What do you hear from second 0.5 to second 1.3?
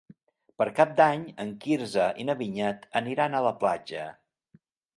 Per Cap d'Any